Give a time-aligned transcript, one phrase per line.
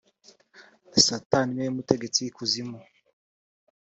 [1.05, 2.79] satani ni we mutegetsi w’ikuzimu